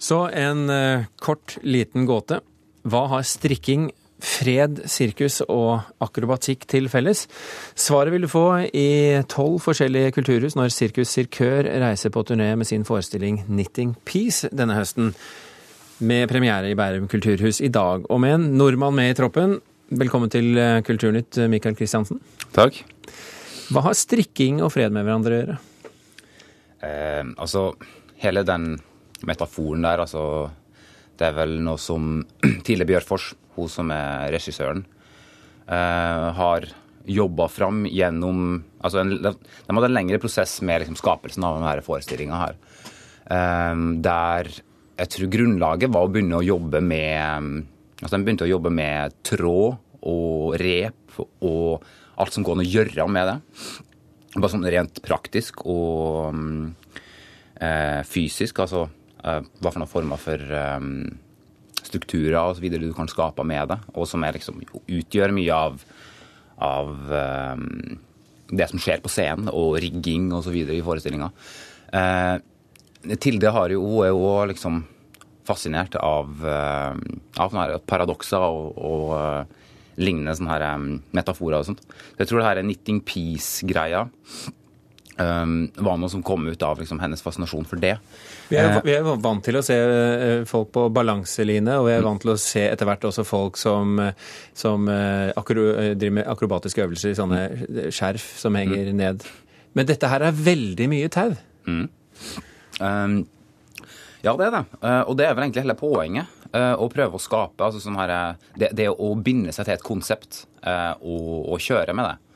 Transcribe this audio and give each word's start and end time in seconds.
Så 0.00 0.24
en 0.32 0.70
eh, 0.72 1.04
kort, 1.20 1.58
liten 1.62 2.06
gåte. 2.08 2.40
Hva 2.88 3.02
har 3.12 3.26
strikking, 3.28 3.90
fred, 4.20 4.80
sirkus 4.88 5.42
og 5.44 5.84
akrobatikk 6.00 6.64
til 6.68 6.88
felles? 6.92 7.26
Svaret 7.76 8.14
vil 8.14 8.24
du 8.24 8.30
få 8.32 8.46
i 8.72 9.20
tolv 9.28 9.60
forskjellige 9.64 10.14
kulturhus 10.16 10.56
når 10.56 10.72
Sirkus 10.72 11.12
Sirkør 11.12 11.68
reiser 11.84 12.12
på 12.12 12.24
turné 12.24 12.54
med 12.56 12.68
sin 12.68 12.86
forestilling 12.88 13.42
Knitting 13.44 13.94
Peace 14.08 14.48
denne 14.48 14.78
høsten. 14.78 15.12
Med 16.00 16.30
premiere 16.32 16.72
i 16.72 16.76
Bærum 16.78 17.04
kulturhus 17.12 17.60
i 17.60 17.68
dag. 17.68 18.08
Og 18.08 18.20
med 18.24 18.38
en 18.38 18.50
nordmann 18.56 18.96
med 18.96 19.12
i 19.12 19.18
troppen. 19.20 19.58
Velkommen 19.90 20.32
til 20.32 20.56
eh, 20.56 20.80
Kulturnytt, 20.86 21.42
Mikael 21.52 21.76
Kristiansen. 21.76 22.22
Takk. 22.56 22.80
Hva 23.68 23.84
har 23.84 23.98
strikking 23.98 24.62
og 24.64 24.72
fred 24.72 24.94
med 24.96 25.04
hverandre 25.04 25.34
å 25.34 25.40
gjøre? 25.42 25.56
Eh, 26.88 27.34
altså, 27.36 27.74
hele 28.24 28.48
den 28.48 28.78
metaforen 29.28 29.84
der, 29.84 30.04
altså 30.06 30.50
Det 31.18 31.28
er 31.28 31.36
vel 31.36 31.58
noe 31.60 31.78
som 31.80 32.22
Tile 32.66 32.86
Bjørfors, 32.88 33.34
hun 33.56 33.68
som 33.68 33.90
er 33.92 34.30
regissøren, 34.32 34.84
eh, 35.66 36.28
har 36.38 36.68
jobba 37.10 37.48
fram 37.48 37.84
gjennom 37.88 38.62
altså 38.80 39.00
en, 39.02 39.12
De 39.20 39.34
hadde 39.74 39.88
en 39.88 39.96
lengre 39.96 40.20
prosess 40.22 40.60
med 40.62 40.82
liksom, 40.82 40.96
skapelsen 41.00 41.44
av 41.44 41.58
denne 41.58 41.84
forestillinga 41.84 42.40
her. 42.40 42.58
Eh, 43.30 43.84
der 44.04 44.50
jeg 45.00 45.12
tror 45.14 45.30
grunnlaget 45.32 45.92
var 45.92 46.04
å 46.04 46.10
begynne 46.12 46.40
å 46.40 46.44
jobbe 46.44 46.82
med 46.84 47.62
altså 48.00 48.16
De 48.16 48.24
begynte 48.24 48.46
å 48.46 48.50
jobbe 48.50 48.72
med 48.72 49.16
tråd 49.26 49.78
og 50.08 50.56
rep 50.60 51.20
og 51.44 51.84
alt 52.20 52.36
som 52.36 52.44
går 52.44 52.56
an 52.56 52.62
å 52.64 52.68
gjøre 52.68 53.06
med 53.12 53.28
det. 53.28 53.36
Bare 54.36 54.52
sånn 54.52 54.68
rent 54.72 55.00
praktisk 55.04 55.64
og 55.68 56.30
um, 56.34 56.70
eh, 57.60 58.00
fysisk. 58.08 58.60
Altså 58.64 58.86
eh, 58.86 58.99
hva 59.22 59.70
for 59.70 59.80
noen 59.80 59.90
former 59.90 60.20
for 60.20 60.52
um, 60.54 60.92
strukturer 61.80 62.60
videre 62.62 62.86
du 62.86 62.94
kan 62.96 63.10
skape 63.10 63.44
med 63.46 63.72
det. 63.72 63.80
Og 63.94 64.08
som 64.08 64.24
er, 64.24 64.36
liksom, 64.38 64.60
utgjør 64.86 65.34
mye 65.36 65.56
av, 65.56 65.82
av 66.64 66.94
um, 67.56 67.98
det 68.50 68.68
som 68.70 68.82
skjer 68.82 69.02
på 69.02 69.12
scenen, 69.12 69.50
og 69.52 69.78
rigging 69.82 70.30
og 70.34 70.44
så 70.46 70.54
videre 70.54 70.78
i 70.78 70.84
forestillinga. 70.84 71.30
Eh, 71.94 72.36
Tilde 73.16 73.48
har 73.54 73.72
jo, 73.72 73.80
hun 73.80 74.04
er 74.04 74.10
jo 74.12 74.32
liksom 74.50 74.82
fascinert 75.48 75.94
av, 75.96 76.28
uh, 76.44 76.92
av 77.40 77.54
paradokser 77.88 78.42
og, 78.44 78.74
og 78.76 79.04
uh, 79.16 79.60
lignende 80.00 80.34
sånne 80.36 80.52
her, 80.52 80.82
metaforer 81.16 81.62
og 81.62 81.70
sånt. 81.70 81.80
Så 81.86 82.20
jeg 82.20 82.28
tror 82.28 82.42
det 82.42 82.48
her 82.50 82.60
knitting 82.60 83.00
peace-greia 83.08 84.04
um, 85.18 85.54
var 85.76 85.98
noe 86.00 86.10
som 86.12 86.22
kom 86.22 86.46
ut 86.48 86.62
av 86.62 86.80
liksom, 86.80 87.00
hennes 87.02 87.22
fascinasjon 87.22 87.66
for 87.68 87.80
det. 87.82 87.96
Vi 88.50 88.58
er, 88.60 88.80
vi 88.84 88.94
er, 88.94 89.06
vant 89.06 89.42
til 89.44 89.58
å 89.58 89.64
se 89.64 89.76
eh, 89.76 90.42
folk 90.48 90.72
på 90.74 90.86
balanseline, 90.94 91.78
og 91.80 91.88
vi 91.88 91.94
er 91.94 92.06
vant 92.06 92.22
til 92.22 92.34
å 92.34 92.38
se 92.40 92.64
etter 92.68 92.88
hvert 92.88 93.06
også 93.08 93.24
folk 93.26 93.60
som, 93.60 94.00
som 94.56 94.88
akro, 94.90 95.66
driver 95.94 96.16
med 96.20 96.30
akrobatiske 96.30 96.84
øvelser 96.86 97.12
i 97.12 97.18
sånne 97.18 97.42
skjerf 97.94 98.26
som 98.40 98.58
henger 98.58 98.90
mm. 98.90 98.96
ned. 99.00 99.28
Men 99.78 99.86
dette 99.86 100.10
her 100.10 100.26
er 100.26 100.40
veldig 100.50 100.88
mye 100.90 101.10
tau. 101.14 101.36
Mm. 101.68 101.84
Um, 102.80 103.20
ja, 104.24 104.34
det 104.34 104.48
er 104.48 104.56
det. 104.56 104.64
Og 105.06 105.14
det 105.16 105.28
er 105.28 105.36
vel 105.36 105.46
egentlig 105.46 105.64
hele 105.64 105.78
poenget. 105.78 106.38
Å 106.50 106.88
prøve 106.90 107.16
å 107.16 107.22
skape 107.22 107.62
altså 107.62 107.78
sånn 107.80 107.96
her, 108.00 108.34
det, 108.58 108.72
det, 108.76 108.88
å 108.90 109.12
binde 109.14 109.54
seg 109.54 109.68
til 109.68 109.76
et 109.76 109.86
konsept 109.86 110.42
og, 110.66 111.46
og 111.54 111.62
kjøre 111.62 111.94
med 111.94 112.08
det. 112.08 112.29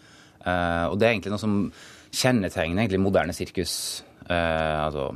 Og 0.44 0.96
det 1.00 1.06
er 1.06 1.14
egentlig 1.14 1.32
noe 1.32 1.42
som 1.42 1.58
kjennetegner 2.14 2.84
egentlig 2.84 3.00
moderne 3.02 3.36
sirkus. 3.36 3.76
Altså 4.28 5.12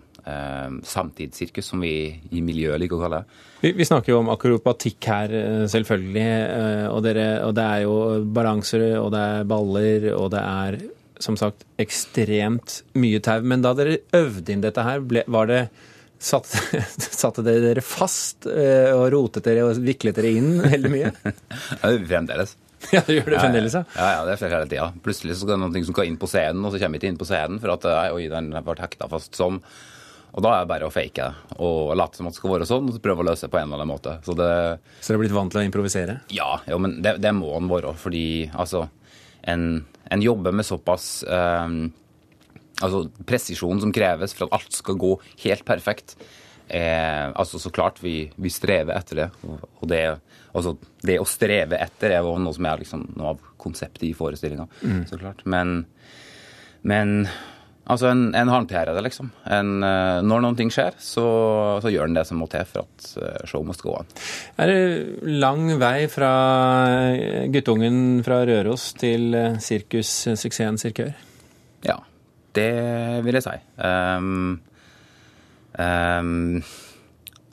samtidssirkus, 0.85 1.71
som 1.71 1.81
vi 1.81 2.11
i 2.37 2.41
miljøet 2.45 2.83
liker 2.83 2.99
å 2.99 3.01
kalle 3.01 3.21
det. 3.23 3.37
Vi, 3.63 3.71
vi, 3.79 3.87
snakker 3.89 4.13
jo 4.13 4.19
om 4.21 4.29
akrobatikk 4.29 5.09
her, 5.09 5.33
selvfølgelig. 5.73 6.27
Og, 6.93 6.99
dere, 7.07 7.27
og 7.47 7.55
det 7.57 7.65
er 7.65 7.85
jo 7.87 7.95
balanser, 8.37 8.85
og 9.01 9.09
det 9.15 9.23
er 9.25 9.49
baller, 9.49 10.09
og 10.19 10.29
det 10.35 10.43
er 10.43 10.79
som 11.23 11.39
sagt 11.39 11.65
ekstremt 11.81 12.83
mye 12.99 13.21
tau. 13.25 13.41
Men 13.43 13.65
da 13.65 13.75
dere 13.79 14.03
øvde 14.17 14.55
inn 14.55 14.65
dette 14.65 14.85
her, 14.87 15.05
ble, 15.05 15.25
var 15.29 15.51
det 15.51 15.63
Satte, 16.19 16.59
satte 17.23 17.45
dere 17.47 17.79
fast 17.79 18.49
og 18.51 19.05
rotet 19.15 19.45
dere 19.47 19.69
og 19.69 19.79
viklet 19.79 20.17
dere 20.19 20.33
inn 20.35 20.57
veldig 20.65 20.91
mye? 20.91 21.13
fremdeles. 22.11 22.57
Ja, 22.95 23.03
det 23.05 23.19
gjør 23.19 23.33
det 23.33 23.41
fremdeles, 23.43 23.75
ja. 23.75 23.85
Ja, 23.99 24.09
ja, 24.17 24.25
det 24.29 24.39
skjer 24.39 24.55
hele 24.55 24.71
tida. 24.71 24.89
Plutselig 25.05 25.35
så 25.37 25.43
skal 25.45 25.57
det 25.57 25.63
noe 25.65 25.85
som 25.85 25.95
skal 25.97 26.09
inn 26.09 26.19
på 26.21 26.31
scenen, 26.31 26.65
og 26.65 26.73
så 26.73 26.81
kommer 26.81 26.97
vi 26.97 27.03
ikke 27.03 27.13
inn 27.13 27.21
på 27.21 27.29
scenen 27.29 27.63
for 27.63 27.75
at 27.75 27.87
oi, 28.15 28.29
den 28.31 28.53
ble 28.55 28.77
hekta 28.79 29.09
fast 29.11 29.39
sånn. 29.39 29.59
Og 30.37 30.45
da 30.45 30.53
er 30.55 30.65
det 30.65 30.71
bare 30.71 30.89
å 30.89 30.93
fake 30.93 31.25
det 31.25 31.59
og 31.65 31.95
late 31.99 32.19
som 32.19 32.29
at 32.29 32.35
det 32.37 32.39
skal 32.39 32.53
være 32.53 32.69
sånn, 32.69 32.89
og 32.91 32.95
så 32.95 33.03
prøve 33.03 33.25
å 33.25 33.29
løse 33.31 33.47
det 33.47 33.53
på 33.53 33.59
en 33.59 33.71
eller 33.71 33.81
annen 33.81 33.91
måte. 33.91 34.19
Så 34.27 34.37
det 34.39 34.51
Så 35.01 35.11
dere 35.11 35.19
er 35.19 35.23
blitt 35.25 35.35
vant 35.35 35.55
til 35.55 35.63
å 35.63 35.67
improvisere? 35.67 36.19
Ja, 36.35 36.51
jo, 36.69 36.79
men 36.85 36.99
det, 37.03 37.17
det 37.25 37.33
må 37.35 37.55
en 37.57 37.71
være. 37.71 37.95
Fordi 37.99 38.27
altså, 38.53 38.85
en, 39.49 39.65
en 40.13 40.23
jobber 40.23 40.55
med 40.55 40.69
såpass 40.69 41.09
eh, 41.25 41.79
altså 42.85 43.07
presisjon 43.29 43.81
som 43.83 43.95
kreves 43.95 44.37
for 44.37 44.47
at 44.49 44.61
alt 44.61 44.77
skal 44.77 45.01
gå 45.01 45.15
helt 45.47 45.65
perfekt. 45.69 46.19
Eh, 46.69 47.27
altså 47.35 47.59
Så 47.59 47.71
klart, 47.71 48.03
vi, 48.03 48.31
vi, 48.37 48.51
strever 48.53 48.97
etter 48.99 49.23
det. 49.23 49.29
Og 49.43 49.85
det, 49.89 50.03
altså, 50.53 50.77
det 51.03 51.19
å 51.21 51.29
streve 51.29 51.81
etter 51.81 52.19
er 52.19 52.27
noe 52.27 52.57
som 52.57 52.69
er 52.69 52.83
liksom, 52.83 53.07
noe 53.17 53.35
av 53.35 53.45
konseptet 53.61 54.09
i 54.11 54.17
forestillinga. 54.17 54.69
Mm. 54.83 55.07
Så 55.09 55.21
klart. 55.21 55.41
Men, 55.49 55.81
men 56.87 57.15
altså, 57.89 58.11
en, 58.13 58.29
en 58.37 58.53
håndterer 58.53 58.93
det, 58.93 59.07
liksom. 59.09 59.33
En, 59.49 59.79
uh, 59.81 60.21
når 60.21 60.45
noen 60.45 60.61
ting 60.61 60.73
skjer, 60.75 60.99
så, 61.01 61.27
så, 61.81 61.93
gjør 61.93 62.11
en 62.11 62.21
det 62.21 62.27
som 62.29 62.43
må 62.43 62.51
til 62.53 62.69
for 62.69 62.85
at 62.85 63.09
uh, 63.17 63.49
show 63.49 63.65
must 63.65 63.85
gå 63.85 63.97
an. 63.97 64.13
Er 64.61 64.75
det 64.75 65.33
lang 65.41 65.73
vei 65.81 66.05
fra 66.13 66.35
guttungen 67.49 68.21
fra 68.27 68.43
Røros 68.49 68.93
til 69.01 69.33
sirkussuksessen 69.65 70.81
Sirkør? 70.85 71.17
Ja. 71.87 72.01
Det 72.59 72.73
vil 73.23 73.37
jeg 73.37 73.45
si. 73.45 73.59
Um, 73.77 74.59
um, 75.79 76.59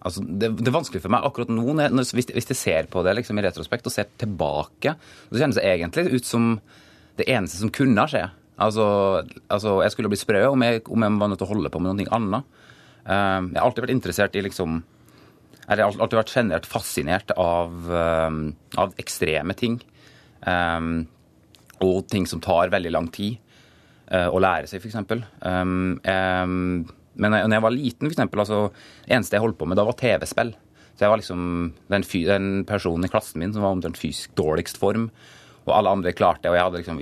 altså, 0.05 0.23
det, 0.25 0.51
det, 0.59 0.67
er 0.69 0.75
vanskelig 0.75 1.03
for 1.03 1.13
meg 1.13 1.27
akkurat 1.27 1.51
nå, 1.53 1.65
når, 1.77 2.09
hvis, 2.17 2.31
hvis, 2.33 2.49
jeg 2.51 2.59
ser 2.59 2.89
på 2.91 3.03
det 3.05 3.15
liksom, 3.19 3.39
i 3.39 3.45
retrospekt 3.45 3.87
og 3.89 3.93
ser 3.93 4.09
tilbake, 4.21 4.95
så 5.29 5.39
kjennes 5.41 5.59
det 5.59 5.67
egentlig 5.69 6.07
ut 6.17 6.27
som 6.27 6.55
det 7.19 7.29
eneste 7.31 7.61
som 7.61 7.71
kunne 7.73 8.07
skje. 8.11 8.25
Altså, 8.61 8.85
altså 9.51 9.79
jeg 9.83 9.93
skulle 9.93 10.11
bli 10.11 10.19
sprø 10.19 10.45
om 10.47 10.63
jeg, 10.63 10.83
om 10.91 11.05
jeg 11.05 11.19
var 11.21 11.31
nødt 11.31 11.41
til 11.41 11.47
å 11.47 11.53
holde 11.53 11.71
på 11.71 11.81
med 11.83 11.99
noe 11.99 12.17
annet. 12.17 12.59
Um, 13.05 13.49
jeg 13.51 13.59
har 13.59 13.65
alltid 13.67 13.85
vært 13.85 13.93
interessert 13.93 14.35
i 14.35 14.41
liksom 14.41 14.79
Jeg 15.65 15.77
har 15.77 15.83
alltid 15.85 16.17
vært 16.17 16.33
generelt 16.33 16.67
fascinert 16.69 17.31
av, 17.41 17.89
av 18.77 18.91
ekstreme 19.01 19.53
ting. 19.57 19.79
og 21.85 21.97
ting 22.09 22.27
som 22.29 22.41
tar 22.41 22.69
veldig 22.69 22.91
lang 22.93 23.07
tid. 23.09 23.39
uh, 24.11 24.29
å 24.29 24.41
lære 24.41 24.69
seg, 24.69 24.83
f.eks. 24.83 25.23
Um, 25.41 25.97
um, 26.05 26.85
men 27.15 27.35
når 27.35 27.57
jeg 27.57 27.65
var 27.65 27.75
liten, 27.75 28.11
f.eks., 28.11 28.21
altså, 28.27 28.61
eneste 29.07 29.37
jeg 29.37 29.43
holdt 29.45 29.59
på 29.59 29.67
med 29.69 29.79
da, 29.79 29.87
var 29.87 29.97
TV-spill. 29.99 30.53
Så 30.95 31.03
jeg 31.03 31.11
var 31.11 31.19
liksom 31.19 31.41
den, 31.91 32.05
den, 32.27 32.51
personen 32.67 33.07
i 33.07 33.11
klassen 33.11 33.41
min 33.41 33.53
som 33.55 33.65
var 33.65 33.75
omtrent 33.75 33.99
fysisk 33.99 34.35
dårligst 34.39 34.79
form. 34.79 35.09
Og 35.65 35.73
alle 35.73 35.91
andre 35.91 36.13
klarte 36.15 36.45
det, 36.45 36.51
og 36.51 36.57
jeg 36.59 36.67
hadde 36.67 36.81
liksom 36.81 36.99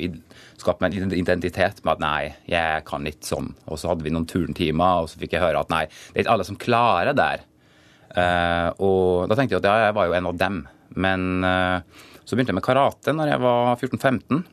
skapt 0.62 0.82
meg 0.82 0.96
en 0.96 1.14
identitet 1.18 1.82
med 1.84 1.98
at 1.98 2.04
nei, 2.04 2.22
jeg 2.50 2.86
kan 2.88 3.06
ikke 3.10 3.28
sånn. 3.28 3.52
Og 3.68 3.82
så 3.82 3.92
hadde 3.92 4.06
vi 4.06 4.14
noen 4.14 4.30
turntimer, 4.30 5.04
og 5.04 5.12
så 5.12 5.20
fikk 5.22 5.36
jeg 5.36 5.44
høre 5.44 5.62
at 5.62 5.74
nei, 5.74 5.84
det 5.90 6.22
er 6.22 6.24
ikke 6.24 6.38
alle 6.38 6.48
som 6.48 6.60
klarer 6.62 7.12
det 7.12 7.18
der. 7.20 7.44
Uh, 8.14 8.70
og 8.86 9.30
da 9.30 9.36
tenkte 9.36 9.58
jeg 9.58 9.64
at 9.64 9.68
ja, 9.68 9.90
jeg 9.90 9.98
var 9.98 10.08
jo 10.08 10.16
en 10.16 10.30
av 10.30 10.40
dem. 10.40 10.62
Men 11.04 11.28
uh, 11.44 12.06
så 12.24 12.38
begynte 12.38 12.54
jeg 12.54 12.62
med 12.62 12.66
karate 12.66 13.14
når 13.14 13.34
jeg 13.34 13.44
var 13.44 13.74
14-15, 13.76 14.44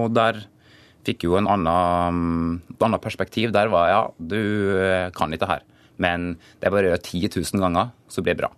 og 0.00 0.16
der 0.18 0.42
fikk 1.06 1.26
jo 1.26 1.36
en 1.38 1.48
annen, 1.50 2.60
et 2.70 3.02
perspektiv. 3.02 3.52
Der 3.54 3.70
var 3.72 3.88
ja, 3.90 4.02
du 4.18 4.40
eh, 4.80 5.10
kan 5.16 5.32
ikke 5.32 5.48
her, 5.50 5.64
men 6.00 6.34
det 6.58 6.68
er 6.68 6.74
bare 6.74 6.88
å 6.88 6.92
gjøre 6.92 7.04
10 7.04 7.30
000 7.40 7.64
ganger, 7.64 7.92
så 8.10 8.24
blir 8.24 8.36
det 8.36 8.42
bra. 8.44 8.52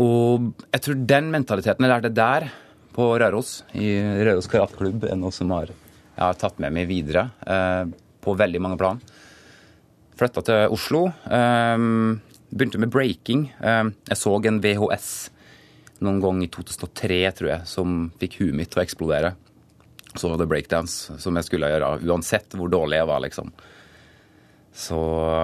Og 0.00 0.52
jeg 0.70 0.84
tror 0.84 1.06
den 1.14 1.30
mentaliteten 1.34 1.86
jeg 1.86 1.92
lærte 1.92 2.14
der, 2.14 2.50
på 2.90 3.06
Røros, 3.22 3.60
i 3.78 3.94
Røros 4.26 4.48
karateklubb, 4.50 5.06
er 5.06 5.18
noe 5.18 5.34
som 5.34 5.52
har, 5.54 5.70
jeg 5.70 6.20
har 6.20 6.38
tatt 6.38 6.58
med 6.62 6.74
meg 6.74 6.88
videre 6.90 7.28
eh, 7.46 7.84
på 8.20 8.34
veldig 8.38 8.62
mange 8.62 8.80
plan. 8.80 8.98
Flytta 10.20 10.42
til 10.44 10.74
Oslo. 10.74 11.06
Eh, 11.30 11.76
begynte 12.50 12.80
med 12.82 12.90
breaking. 12.92 13.46
Eh, 13.62 13.92
jeg 14.10 14.18
så 14.18 14.34
en 14.34 14.58
VHS 14.62 15.12
noen 16.04 16.18
gang 16.22 16.42
i 16.42 16.50
2003, 16.50 17.20
tror 17.36 17.52
jeg, 17.52 17.68
som 17.68 18.02
fikk 18.20 18.40
huet 18.40 18.56
mitt 18.56 18.72
til 18.72 18.80
å 18.80 18.84
eksplodere 18.84 19.34
så 20.14 20.30
var 20.30 20.40
det 20.40 20.48
breakdance 20.50 21.18
som 21.22 21.36
jeg 21.38 21.46
skulle 21.46 21.70
gjøre, 21.70 21.92
uansett 22.08 22.56
hvor 22.58 22.70
dårlig 22.72 22.98
jeg 22.98 23.08
var, 23.10 23.22
liksom. 23.24 23.52
Så 24.74 24.98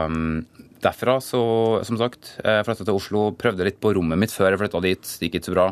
um, 0.07 0.45
derfra, 0.83 1.19
så, 1.23 1.43
som 1.87 1.99
sagt, 2.01 2.37
jeg 2.43 2.67
flytta 2.67 2.87
til 2.87 2.99
Oslo, 2.99 3.29
prøvde 3.39 3.67
litt 3.67 3.81
på 3.83 3.93
rommet 3.97 4.21
mitt 4.21 4.35
før 4.35 4.53
jeg 4.53 4.63
flytta 4.63 4.83
dit. 4.85 5.03
Det 5.07 5.29
gikk 5.29 5.39
ikke 5.41 5.51
så 5.51 5.57
bra. 5.57 5.69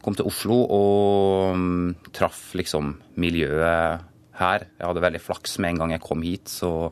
Kom 0.00 0.16
til 0.16 0.28
Oslo 0.28 0.62
og 0.64 1.56
um, 1.56 1.96
traff 2.16 2.50
liksom 2.56 2.94
miljøet 3.20 4.06
her. 4.40 4.68
Jeg 4.78 4.86
hadde 4.86 5.04
veldig 5.04 5.22
flaks 5.22 5.58
med 5.60 5.74
en 5.74 5.82
gang 5.82 5.96
jeg 5.96 6.04
kom 6.04 6.24
hit, 6.24 6.48
så 6.48 6.90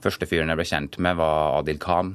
første 0.00 0.28
fyren 0.28 0.52
jeg 0.52 0.60
ble 0.60 0.68
kjent 0.68 1.00
med, 1.00 1.16
var 1.20 1.60
Adil 1.60 1.80
Khan. 1.80 2.14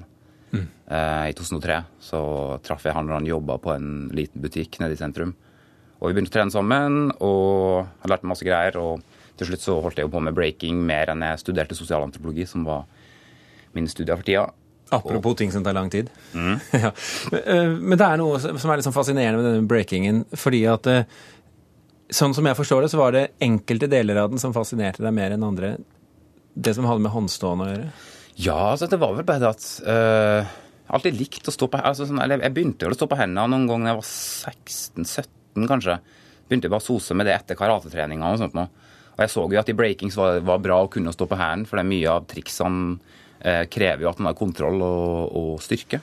Mm. 0.53 0.67
Uh, 0.85 1.25
I 1.31 1.33
2003 1.38 1.79
så 2.09 2.21
traff 2.65 2.85
jeg 2.85 2.95
han 2.95 3.09
når 3.09 3.19
han 3.19 3.33
jobba 3.33 3.57
på 3.62 3.73
en 3.73 3.89
liten 4.15 4.44
butikk 4.44 4.79
nede 4.81 4.97
i 4.97 5.01
sentrum. 5.01 5.33
Og 6.05 6.11
vi 6.11 6.17
begynte 6.19 6.31
å 6.31 6.37
trene 6.37 6.53
sammen 6.53 6.99
og 7.17 7.87
jeg 8.03 8.11
lært 8.11 8.27
masse 8.29 8.45
greier. 8.45 8.77
Og 8.77 9.01
til 9.39 9.49
slutt 9.49 9.65
så 9.65 9.79
holdt 9.81 9.97
jeg 9.99 10.07
jo 10.07 10.13
på 10.13 10.21
med 10.23 10.37
breaking 10.37 10.83
mer 10.85 11.11
enn 11.11 11.25
jeg 11.25 11.41
studerte 11.41 11.77
sosialantropologi, 11.77 12.45
som 12.47 12.63
var 12.67 12.85
mine 13.75 13.91
studier 13.91 14.15
for 14.15 14.27
tida. 14.27 14.45
Apropos 14.93 15.33
og... 15.33 15.39
ting 15.39 15.49
som 15.51 15.65
tar 15.65 15.73
lang 15.73 15.89
tid. 15.91 16.11
Mm. 16.37 16.59
ja. 16.85 16.91
men, 17.33 17.79
men 17.81 17.99
det 17.99 18.07
er 18.07 18.21
noe 18.21 18.37
som 18.43 18.69
er 18.69 18.77
litt 18.77 18.85
sånn 18.85 18.95
fascinerende 18.95 19.41
med 19.41 19.49
denne 19.49 19.69
breakingen. 19.69 20.23
fordi 20.37 20.61
at 20.69 20.87
sånn 22.13 22.35
som 22.37 22.45
jeg 22.45 22.57
forstår 22.57 22.85
det, 22.85 22.91
så 22.93 22.99
var 22.99 23.15
det 23.15 23.23
enkelte 23.43 23.89
deler 23.91 24.21
av 24.21 24.33
den 24.33 24.41
som 24.41 24.53
fascinerte 24.55 25.03
deg 25.03 25.15
mer 25.15 25.33
enn 25.35 25.45
andre. 25.45 25.75
Det 26.53 26.75
som 26.77 26.85
hadde 26.87 27.03
med 27.03 27.13
håndstående 27.13 27.65
å 27.65 27.71
gjøre? 27.71 27.89
Ja, 28.35 28.59
altså 28.73 28.87
det 28.91 28.99
var 28.99 29.15
vel 29.15 29.27
bare 29.27 29.41
det 29.41 29.51
at 29.53 29.65
uh, 29.87 30.53
alltid 30.95 31.17
likt 31.17 31.47
å 31.47 31.53
stå 31.55 31.69
på 31.71 31.79
altså, 31.79 32.07
sånn, 32.07 32.19
eller 32.23 32.43
Jeg 32.43 32.55
begynte 32.55 32.89
å 32.89 32.95
stå 32.95 33.07
på 33.11 33.19
hendene 33.19 33.47
noen 33.51 33.67
ganger 33.69 33.87
da 33.87 33.93
jeg 33.93 34.01
var 34.01 34.09
16-17, 34.11 35.31
kanskje. 35.63 35.99
Begynte 36.45 36.71
bare 36.71 36.83
sose 36.83 37.15
med 37.17 37.29
det 37.29 37.35
etter 37.37 37.57
karatetreninga 37.57 38.33
og 38.33 38.41
sånt 38.41 38.57
noe. 38.57 38.67
Og 39.15 39.23
jeg 39.23 39.31
så 39.31 39.45
jo 39.47 39.61
at 39.61 39.71
i 39.71 39.77
breakings 39.77 40.17
var, 40.19 40.41
var 40.43 40.59
bra 40.59 40.81
å 40.83 40.89
kunne 40.91 41.13
stå 41.15 41.27
på 41.31 41.39
hælen, 41.39 41.63
for 41.65 41.79
det 41.79 41.85
er 41.85 41.93
mye 41.93 42.11
av 42.11 42.27
triksene 42.27 42.97
eh, 43.39 43.63
krever 43.71 44.03
jo 44.03 44.11
at 44.11 44.19
man 44.19 44.33
har 44.33 44.37
kontroll 44.37 44.83
og, 44.83 45.37
og 45.39 45.63
styrke. 45.63 46.01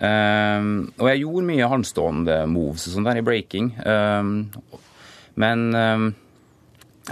Um, 0.00 0.88
og 0.96 1.10
jeg 1.10 1.20
gjorde 1.20 1.48
mye 1.50 1.68
håndstående 1.68 2.36
moves 2.48 2.86
og 2.88 2.94
sånt 2.94 3.10
der 3.10 3.20
i 3.20 3.24
breaking. 3.26 3.74
Um, 3.84 4.30
men 5.36 5.66
um, 5.76 6.06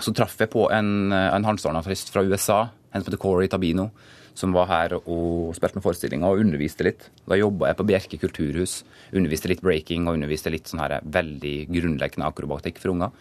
så 0.00 0.14
traff 0.16 0.38
jeg 0.40 0.48
på 0.54 0.64
en, 0.72 1.12
en 1.12 1.44
håndstående 1.44 1.84
artist 1.84 2.08
fra 2.14 2.24
USA, 2.24 2.62
en 2.88 3.02
som 3.02 3.10
heter 3.10 3.20
Corey 3.20 3.52
Tabino 3.52 3.90
som 4.38 4.54
var 4.54 4.68
her 4.70 4.94
og 5.00 5.56
spilte 5.56 5.78
noen 5.78 5.84
forestillinger 5.84 6.30
og 6.30 6.44
underviste 6.44 6.86
litt. 6.86 7.08
Da 7.26 7.38
jobba 7.38 7.72
jeg 7.72 7.78
på 7.80 7.86
Bjerke 7.88 8.20
kulturhus. 8.22 8.82
Underviste 9.10 9.50
litt 9.50 9.64
breaking 9.64 10.06
og 10.06 10.18
underviste 10.18 10.52
litt 10.54 10.70
sånn 10.70 10.82
her 10.84 10.98
veldig 11.02 11.56
grunnleggende 11.72 12.28
akrobatikk 12.30 12.78
for 12.82 12.94
unger. 12.94 13.14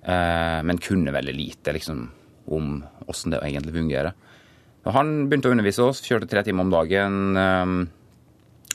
Eh, 0.00 0.60
men 0.64 0.80
kunne 0.80 1.12
veldig 1.12 1.34
lite 1.36 1.74
liksom, 1.76 2.06
om 2.56 2.78
åssen 3.10 3.34
det 3.34 3.42
egentlig 3.44 3.76
fungerer. 3.76 4.16
Og 4.86 4.94
han 4.96 5.12
begynte 5.28 5.50
å 5.50 5.56
undervise 5.56 5.84
oss, 5.84 6.00
kjørte 6.06 6.30
tre 6.30 6.44
timer 6.46 6.64
om 6.64 6.72
dagen. 6.72 7.18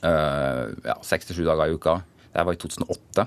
Eh, 0.05 0.65
ja, 0.85 0.99
Seks 1.01 1.31
til 1.31 1.39
sju 1.39 1.47
dager 1.47 1.71
i 1.71 1.79
uka. 1.79 1.97
Det 2.29 2.45
var 2.45 2.53
i 2.53 2.61
2008. 2.61 3.25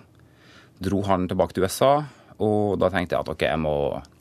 Dro 0.87 1.03
han 1.09 1.27
tilbake 1.27 1.57
til 1.57 1.67
USA, 1.67 1.93
og 2.39 2.79
da 2.79 2.93
tenkte 2.93 3.17
jeg 3.17 3.25
at 3.25 3.33
ok, 3.35 3.43
jeg 3.49 3.61
må 3.65 3.75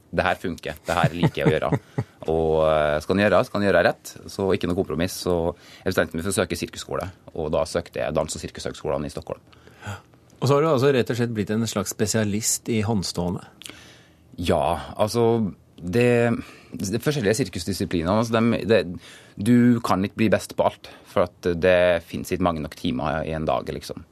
det 0.08 0.24
her 0.24 0.38
funker, 0.40 0.78
det 0.88 0.96
her 0.96 1.16
liker 1.16 1.42
jeg 1.42 1.50
å 1.50 1.54
gjøre. 1.54 2.06
Og 2.32 2.64
eh, 2.68 2.98
skal 3.04 3.16
en 3.16 3.24
gjøre, 3.24 3.44
skal 3.48 3.62
en 3.62 3.68
gjøre 3.70 3.84
rett, 3.88 4.16
så 4.32 4.50
ikke 4.54 4.70
noe 4.70 4.80
kompromiss. 4.80 5.22
Så 5.26 5.36
jeg 5.54 5.92
bestemte 5.92 6.18
meg 6.18 6.26
for 6.26 6.34
å 6.34 6.40
søke 6.42 6.60
sirkusskole, 6.60 7.08
og 7.36 7.52
da 7.56 7.64
søkte 7.70 8.04
jeg 8.04 8.16
Dans- 8.18 8.36
og 8.36 8.44
sirkushøgskolen 8.44 9.08
i 9.08 9.14
Stockholm. 9.14 9.44
Og 10.38 10.46
så 10.46 10.54
har 10.54 10.64
du 10.64 10.70
altså 10.70 10.92
rett 10.94 11.10
og 11.10 11.18
slett 11.18 11.34
blitt 11.34 11.54
en 11.54 11.66
slags 11.70 11.96
spesialist 11.96 12.70
i 12.70 12.84
håndstående? 12.86 13.46
Ja, 14.38 14.94
altså 14.94 15.24
det, 15.78 16.34
det 16.74 17.02
forskjellige 17.02 17.38
sirkusdisiplinene 17.40 18.20
altså 18.22 18.38
de, 18.38 18.60
det, 18.70 18.80
Du 19.38 19.80
kan 19.86 20.04
ikke 20.06 20.24
bli 20.24 20.30
best 20.34 20.56
på 20.58 20.68
alt, 20.68 20.90
for 21.10 21.30
det 21.54 22.04
fins 22.10 22.32
ikke 22.34 22.46
mange 22.46 22.62
nok 22.62 22.78
timer 22.78 23.26
i 23.26 23.34
en 23.38 23.48
dag, 23.50 23.70
liksom. 23.74 24.06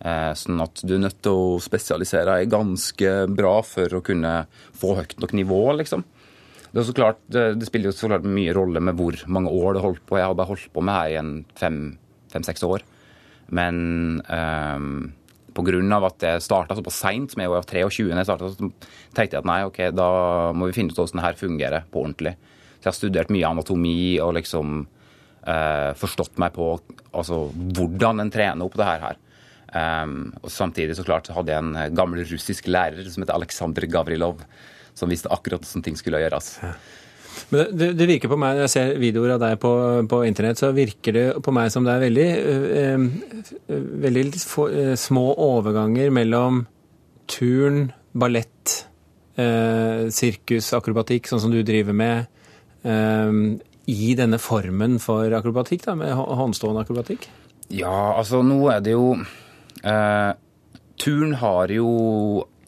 Eh, 0.00 0.30
sånn 0.38 0.62
at 0.64 0.80
du 0.86 0.94
er 0.96 1.02
nødt 1.02 1.18
til 1.22 1.36
å 1.36 1.58
spesialisere 1.62 2.38
deg 2.38 2.52
ganske 2.52 3.14
bra 3.30 3.58
for 3.66 3.98
å 3.98 4.02
kunne 4.04 4.34
få 4.80 4.94
høyt 4.96 5.18
nok 5.20 5.34
nivå, 5.36 5.60
liksom. 5.82 6.06
Det, 6.70 6.84
klart, 6.94 7.18
det, 7.26 7.44
det, 7.58 7.66
spiller 7.66 7.90
jo 7.90 7.96
så 7.96 8.10
klart 8.12 8.26
mye 8.26 8.54
rolle 8.54 8.82
med 8.82 8.98
hvor 8.98 9.16
mange 9.26 9.50
år 9.50 9.74
det 9.74 9.84
holdt 9.84 10.04
på. 10.06 10.18
Jeg 10.20 10.28
har 10.28 10.36
bare 10.38 10.52
holdt 10.52 10.68
på 10.74 10.84
med 10.86 10.94
her 10.94 11.14
i 11.14 11.22
fem-seks 11.58 12.62
fem, 12.62 12.74
år. 12.76 12.84
Men 13.50 13.80
um, 14.30 14.92
grunn 15.66 15.90
av 15.92 16.06
at 16.06 16.22
jeg 16.22 16.44
starta 16.44 16.76
såpass 16.78 17.00
seint, 17.02 17.32
som 17.32 17.42
jeg 17.42 17.50
var 17.50 17.66
23 17.66 18.06
da 18.12 18.20
jeg 18.22 18.28
starta, 18.28 18.52
så 18.52 18.70
tenkte 19.16 19.34
jeg 19.34 19.42
at 19.42 19.50
nei, 19.50 19.58
ok, 19.66 19.80
da 19.96 20.10
må 20.54 20.70
vi 20.70 20.76
finne 20.76 20.94
ut 20.94 21.00
hvordan 21.00 21.20
det 21.20 21.26
her 21.26 21.40
fungerer 21.40 21.90
på 21.90 22.04
ordentlig. 22.04 22.36
Så 22.78 22.86
jeg 22.86 22.90
har 22.92 22.98
studert 23.00 23.34
mye 23.34 23.50
anatomi 23.50 23.98
og 24.22 24.36
liksom 24.38 24.84
uh, 24.86 25.90
forstått 25.98 26.38
meg 26.40 26.54
på 26.54 26.70
altså, 27.10 27.48
hvordan 27.50 28.22
en 28.22 28.32
trener 28.32 28.64
opp 28.64 28.78
det 28.78 28.86
her. 28.86 29.18
Um, 29.70 30.32
og 30.42 30.50
Samtidig 30.50 30.96
så 30.98 31.04
klart 31.06 31.30
hadde 31.30 31.52
jeg 31.52 31.62
en 31.62 31.76
eh, 31.78 31.92
gammel 31.94 32.24
russisk 32.26 32.66
lærer 32.66 33.06
som 33.06 33.22
heter 33.22 33.36
Aleksandr 33.36 33.86
Gavrilov, 33.90 34.40
som 34.98 35.10
visste 35.10 35.30
akkurat 35.30 35.62
hvordan 35.62 35.84
ting 35.86 35.98
skulle 35.98 36.18
gjøres. 36.22 36.56
Ja. 36.64 36.72
Men 37.54 37.70
det, 37.78 37.92
det, 37.98 38.06
virker 38.10 38.30
på 38.30 38.38
meg, 38.40 38.56
Når 38.56 38.66
jeg 38.66 38.72
ser 38.74 39.00
videoer 39.00 39.36
av 39.36 39.42
deg 39.44 39.56
på, 39.62 39.72
på, 40.10 40.20
internett, 40.26 40.58
så 40.60 40.72
virker 40.74 41.14
det 41.14 41.24
på 41.44 41.54
meg 41.54 41.70
som 41.72 41.86
det 41.86 41.94
er 41.94 42.04
veldig, 42.04 42.28
øh, 42.50 43.06
veldig 44.04 44.24
for, 44.42 44.74
øh, 44.74 44.94
små 44.98 45.30
overganger 45.38 46.10
mellom 46.14 46.64
turn, 47.30 47.92
ballett, 48.10 48.74
øh, 49.38 50.08
sirkus, 50.10 50.72
akrobatikk, 50.74 51.30
sånn 51.30 51.44
som 51.46 51.54
du 51.54 51.62
driver 51.62 51.94
med, 51.96 52.26
i 53.90 54.14
denne 54.16 54.38
formen 54.40 54.94
for 55.02 55.28
akrobatikk, 55.36 55.82
da, 55.84 55.94
med 56.00 56.14
håndstående 56.16 56.80
akrobatikk? 56.86 57.26
Ja, 57.70 58.16
altså 58.16 58.40
nå 58.42 58.56
er 58.72 58.80
det 58.82 58.94
jo 58.94 59.12
Uh, 59.84 60.32
turn 61.00 61.36
har 61.40 61.72
jo 61.72 61.90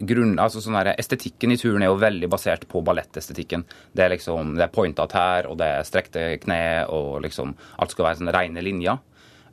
grunn, 0.03 0.35
altså 0.43 0.63
sånn 0.63 0.77
her, 0.81 0.93
Estetikken 0.99 1.55
i 1.55 1.59
turn 1.61 1.85
er 1.85 1.91
jo 1.93 2.01
veldig 2.01 2.29
basert 2.33 2.67
på 2.71 2.83
ballettestetikken. 2.85 3.65
Det 3.95 4.05
er 4.05 4.15
liksom, 4.17 4.57
det 4.59 4.67
er 4.67 4.75
pointa 4.75 5.07
tær, 5.11 5.49
og 5.51 5.59
det 5.61 5.69
er 5.77 5.87
strekte 5.87 6.27
kne, 6.43 6.63
og 6.91 7.23
liksom 7.27 7.55
alt 7.79 7.95
skal 7.95 8.09
være 8.09 8.21
sånne 8.23 8.35
reine 8.35 8.65
linjer. 8.65 8.99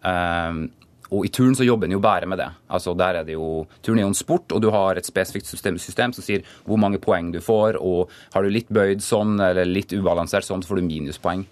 Um, 0.01 0.67
og 1.09 1.25
i 1.25 1.31
turn 1.33 1.56
så 1.57 1.65
jobber 1.65 1.89
en 1.89 1.95
jo 1.95 2.01
bare 2.03 2.27
med 2.29 2.38
det. 2.38 2.50
Altså 2.69 2.94
der 2.97 3.21
er 3.21 3.25
det 3.25 3.33
jo, 3.33 3.65
Turn 3.85 3.97
er 3.97 4.06
jo 4.06 4.11
en 4.11 4.17
sport, 4.17 4.51
og 4.53 4.61
du 4.61 4.69
har 4.73 4.97
et 4.97 5.07
spesifikt 5.07 5.50
system, 5.50 5.79
system, 5.81 6.13
som 6.13 6.25
sier 6.25 6.45
hvor 6.67 6.77
mange 6.81 7.01
poeng 7.01 7.31
du 7.33 7.39
får, 7.41 7.79
og 7.81 8.13
har 8.35 8.45
du 8.45 8.53
litt 8.53 8.69
bøyd 8.73 9.01
sånn 9.01 9.39
eller 9.41 9.69
litt 9.69 9.94
ubalansert 9.95 10.45
sånn, 10.45 10.61
så 10.61 10.69
får 10.69 10.81
du 10.81 10.89
minuspoeng. 10.89 11.47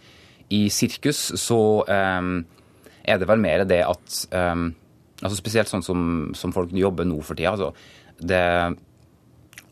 I 0.53 0.67
sirkus 0.71 1.23
så 1.41 1.61
um, 1.89 2.35
er 3.01 3.17
det 3.17 3.27
vel 3.29 3.41
mer 3.41 3.65
det 3.67 3.81
at 3.83 4.19
um, 4.31 4.69
Altså 5.23 5.37
Spesielt 5.39 5.71
sånn 5.71 5.85
som, 5.85 6.01
som 6.37 6.53
folk 6.53 6.73
jobber 6.77 7.07
nå 7.07 7.17
for 7.25 7.37
tida. 7.37 7.55
Altså, 7.55 7.71
det, 8.17 8.41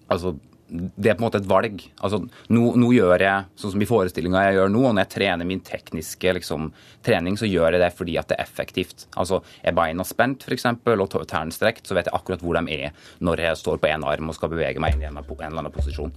altså, 0.09 0.33
det 0.67 1.11
er 1.11 1.17
på 1.17 1.21
en 1.21 1.25
måte 1.27 1.41
et 1.41 1.49
valg. 1.49 1.83
Altså, 2.01 2.21
nå, 2.49 2.63
nå 2.81 2.89
gjør 2.95 3.21
jeg 3.21 3.45
sånn 3.61 3.75
som 3.75 3.83
i 3.85 3.87
forestillinga 3.89 4.45
jeg 4.47 4.57
gjør 4.57 4.73
nå, 4.73 4.81
og 4.87 4.95
når 4.95 5.05
jeg 5.05 5.13
trener 5.15 5.49
min 5.49 5.61
tekniske 5.65 6.33
liksom, 6.39 6.71
trening, 7.05 7.37
så 7.37 7.49
gjør 7.49 7.77
jeg 7.77 7.83
det 7.83 7.91
fordi 7.97 8.17
at 8.21 8.31
det 8.31 8.39
er 8.39 8.47
effektivt. 8.47 9.05
Altså, 9.13 9.43
Er 9.61 9.77
beina 9.77 10.07
spent 10.07 10.47
f.eks. 10.47 10.65
og 10.71 11.15
tærne 11.29 11.53
strekt, 11.53 11.85
så 11.85 11.97
vet 11.97 12.09
jeg 12.09 12.17
akkurat 12.17 12.41
hvor 12.41 12.57
de 12.57 12.79
er 12.79 13.13
når 13.21 13.45
jeg 13.45 13.61
står 13.61 13.77
på 13.83 13.91
én 13.91 14.07
arm 14.07 14.33
og 14.33 14.37
skal 14.37 14.53
bevege 14.53 14.81
meg 14.81 14.97
inn 14.97 15.05
i 15.05 15.11
en, 15.11 15.21
en 15.21 15.29
eller 15.29 15.61
annen 15.61 15.75
posisjon. 15.75 16.13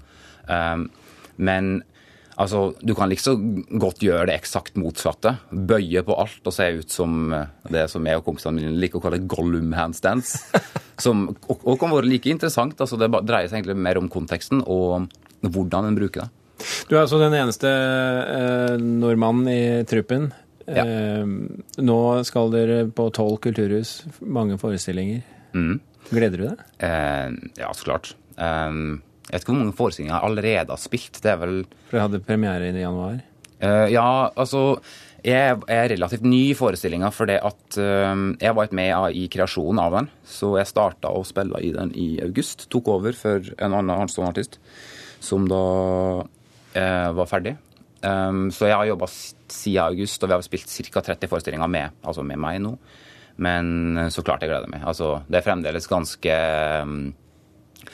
Um, 0.49 0.89
men 1.37 1.83
Altså, 2.39 2.73
Du 2.81 2.95
kan 2.95 3.11
liksom 3.11 3.65
godt 3.83 4.03
gjøre 4.05 4.29
det 4.31 4.39
eksakt 4.39 4.79
motsatte. 4.79 5.35
Bøye 5.51 6.05
på 6.07 6.17
alt 6.23 6.47
og 6.47 6.55
se 6.55 6.69
ut 6.79 6.93
som 6.95 7.33
eh, 7.35 7.51
det 7.75 7.89
som 7.91 8.07
jeg 8.07 8.21
og 8.21 8.27
kompisene 8.29 8.61
mine 8.61 8.79
liker 8.79 9.01
å 9.01 9.05
kalle 9.05 9.25
Gollum 9.27 9.73
handstands. 9.77 10.37
Som, 10.99 11.29
og, 11.47 11.61
og, 11.63 11.77
kan 11.79 11.93
være 11.93 12.09
like 12.11 12.27
interessant. 12.27 12.81
altså 12.81 12.97
Det 12.99 13.07
dreier 13.23 13.47
seg 13.47 13.61
egentlig 13.61 13.77
mer 13.79 14.01
om 14.01 14.09
konteksten 14.11 14.65
og 14.67 15.07
hvordan 15.47 15.87
en 15.87 15.99
bruker 15.99 16.25
det. 16.25 16.31
Du 16.91 16.97
er 16.97 17.05
altså 17.05 17.21
den 17.23 17.37
eneste 17.39 17.71
eh, 17.71 18.75
nordmannen 18.83 19.51
i 19.53 19.61
truppen. 19.87 20.33
Ja. 20.67 20.83
Eh, 20.83 21.23
nå 21.79 21.99
skal 22.27 22.51
dere 22.51 22.81
på 22.91 23.07
tolv 23.15 23.39
kulturhus, 23.47 24.01
mange 24.21 24.59
forestillinger. 24.59 25.23
Mm. 25.55 25.79
Gleder 26.11 26.41
du 26.41 26.47
deg? 26.49 26.65
Eh, 26.83 27.37
ja, 27.61 27.71
så 27.75 27.87
klart. 27.93 28.15
Um, 28.35 28.99
jeg 29.29 29.35
vet 29.35 29.45
ikke 29.45 29.53
hvor 29.53 29.61
mange 29.61 29.77
forestillinger 29.77 30.15
jeg 30.15 30.25
allerede 30.25 30.73
har 30.73 30.81
spilt. 30.81 31.19
Det 31.21 31.29
er 31.29 31.41
vel 31.43 31.59
For 31.91 31.99
jeg 31.99 32.07
hadde 32.07 32.25
premiere 32.25 32.71
i 32.71 32.81
januar? 32.81 33.19
Uh, 33.59 33.89
ja, 33.91 34.31
altså 34.39 34.79
Jeg 35.27 35.59
er 35.67 35.89
relativt 35.91 36.23
ny 36.23 36.53
i 36.53 36.57
forestillinga 36.57 37.11
fordi 37.11 37.37
at 37.43 37.77
uh, 37.83 38.15
jeg 38.41 38.55
var 38.57 38.73
med 38.73 39.19
i 39.19 39.27
kreasjonen 39.29 39.83
av 39.85 39.99
den. 39.99 40.09
Så 40.25 40.55
jeg 40.57 40.71
starta 40.71 41.13
å 41.13 41.27
spille 41.29 41.61
i 41.61 41.75
den 41.77 41.93
i 41.93 42.09
august. 42.25 42.71
Tok 42.73 42.89
over 42.95 43.19
for 43.19 43.53
en 43.59 43.75
annen 43.75 43.93
Arnstone 43.99 44.33
artist 44.33 44.57
som 45.21 45.45
da 45.51 45.63
uh, 46.25 47.11
var 47.21 47.29
ferdig. 47.29 47.59
Um, 48.01 48.47
så 48.55 48.71
jeg 48.71 48.79
har 48.79 48.89
jobba 48.89 49.11
siden 49.11 49.83
august, 49.83 50.23
og 50.23 50.31
vi 50.31 50.37
har 50.39 50.45
spilt 50.47 50.73
ca. 50.95 51.03
30 51.03 51.29
forestillinger 51.29 51.69
med, 51.69 51.97
altså 52.07 52.23
med 52.25 52.39
meg 52.41 52.63
nå. 52.63 52.77
Men 53.43 54.07
så 54.15 54.23
klart 54.23 54.43
jeg 54.43 54.53
gleder 54.53 54.71
meg. 54.71 54.87
Altså, 54.87 55.19
det 55.27 55.41
er 55.41 55.47
fremdeles 55.47 55.91
ganske 55.91 56.37
um, 56.87 57.11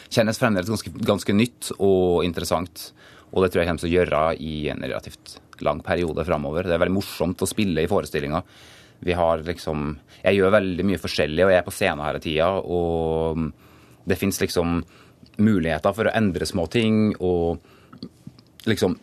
kjennes 0.08 0.38
fremdeles 0.40 0.70
ganske, 0.70 0.92
ganske, 1.04 1.36
nytt 1.36 1.72
og 1.78 2.24
interessant. 2.26 2.90
Og 3.32 3.42
det 3.42 3.50
tror 3.52 3.62
jeg 3.62 3.70
kommer 3.70 3.84
til 3.84 3.90
å 3.90 3.94
gjøre 3.94 4.22
i 4.42 4.54
en 4.72 4.84
relativt 4.84 5.38
lang 5.64 5.82
periode 5.84 6.24
framover. 6.26 6.66
Det 6.66 6.76
er 6.76 6.82
veldig 6.82 6.96
morsomt 6.96 7.42
å 7.42 7.50
spille 7.50 7.84
i 7.84 7.90
forestillinga. 7.90 8.42
Vi 9.04 9.12
har 9.12 9.42
liksom 9.44 9.98
Jeg 10.24 10.38
gjør 10.38 10.54
veldig 10.54 10.84
mye 10.88 11.00
forskjellig, 11.02 11.44
og 11.44 11.50
jeg 11.52 11.60
er 11.60 11.66
på 11.66 11.74
scenen 11.74 12.04
hele 12.06 12.20
tida. 12.24 12.48
Og 12.62 13.50
det 14.08 14.16
fins 14.16 14.40
liksom 14.40 14.78
muligheter 15.36 15.92
for 15.92 16.08
å 16.08 16.14
endre 16.14 16.46
små 16.46 16.66
ting, 16.70 17.14
og 17.20 17.58
liksom 18.64 18.96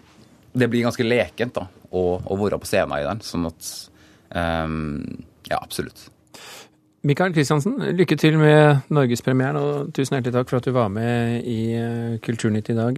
Det 0.54 0.68
blir 0.68 0.84
ganske 0.84 1.06
lekent 1.06 1.54
da, 1.56 1.68
å, 1.92 2.20
å 2.20 2.36
være 2.36 2.60
på 2.60 2.68
scenen 2.68 2.98
i 2.98 3.06
den. 3.08 3.22
Sånn 3.24 3.46
at 3.48 3.92
Um, 4.32 5.24
ja, 5.50 5.60
absolutt. 5.62 6.10
Mikael 7.02 7.34
Kristiansen, 7.34 7.80
lykke 7.98 8.16
til 8.16 8.36
med 8.38 8.84
norgespremieren, 8.94 9.58
og 9.58 9.94
tusen 9.96 10.14
hjertelig 10.14 10.36
takk 10.36 10.50
for 10.52 10.62
at 10.62 10.68
du 10.68 10.74
var 10.76 10.90
med 10.94 11.42
i 11.50 11.62
Kulturnytt 12.22 12.70
i 12.70 12.76
dag. 12.78 12.90